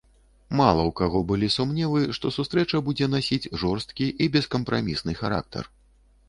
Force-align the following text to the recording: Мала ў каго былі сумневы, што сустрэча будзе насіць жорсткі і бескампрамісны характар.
Мала 0.59 0.81
ў 0.85 0.91
каго 0.99 1.19
былі 1.31 1.49
сумневы, 1.55 2.01
што 2.19 2.31
сустрэча 2.37 2.81
будзе 2.87 3.09
насіць 3.15 3.51
жорсткі 3.65 4.09
і 4.23 4.31
бескампрамісны 4.37 5.13
характар. 5.23 5.71